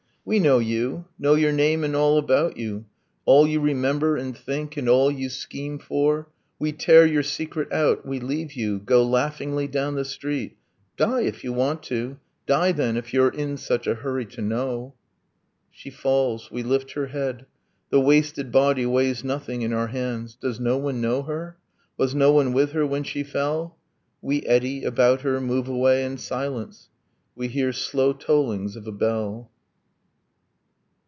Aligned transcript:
We 0.23 0.37
know 0.39 0.59
you 0.59 1.05
know 1.17 1.33
your 1.33 1.51
name 1.51 1.83
and 1.83 1.95
all 1.95 2.19
about 2.19 2.55
you, 2.55 2.85
All 3.25 3.47
you 3.47 3.59
remember 3.59 4.17
and 4.17 4.37
think, 4.37 4.77
and 4.77 4.87
all 4.87 5.09
you 5.09 5.29
scheme 5.29 5.79
for. 5.79 6.29
We 6.59 6.73
tear 6.73 7.07
your 7.07 7.23
secret 7.23 7.73
out, 7.73 8.05
we 8.05 8.19
leave 8.19 8.53
you, 8.53 8.77
go 8.77 9.03
Laughingly 9.03 9.67
down 9.67 9.95
the 9.95 10.05
street.... 10.05 10.57
Die, 10.95 11.21
if 11.21 11.43
you 11.43 11.51
want 11.51 11.81
to! 11.85 12.19
Die, 12.45 12.71
then, 12.71 12.97
if 12.97 13.15
you're 13.15 13.29
in 13.31 13.57
such 13.57 13.87
a 13.87 13.95
hurry 13.95 14.27
to 14.27 14.43
know!.... 14.43 14.93
She 15.71 15.89
falls. 15.89 16.51
We 16.51 16.61
lift 16.61 16.91
her 16.91 17.07
head. 17.07 17.47
The 17.89 17.99
wasted 17.99 18.51
body 18.51 18.85
Weighs 18.85 19.23
nothing 19.23 19.63
in 19.63 19.73
our 19.73 19.87
hands. 19.87 20.35
Does 20.35 20.59
no 20.59 20.77
one 20.77 21.01
know 21.01 21.23
her? 21.23 21.57
Was 21.97 22.13
no 22.13 22.31
one 22.31 22.53
with 22.53 22.73
her 22.73 22.85
when 22.85 23.03
she 23.03 23.23
fell?... 23.23 23.75
We 24.21 24.43
eddy 24.43 24.83
about 24.83 25.21
her, 25.21 25.41
move 25.41 25.67
away 25.67 26.05
in 26.05 26.19
silence. 26.19 26.89
We 27.35 27.47
hear 27.47 27.73
slow 27.73 28.13
tollings 28.13 28.75
of 28.75 28.85
a 28.85 28.91
bell. 28.91 29.49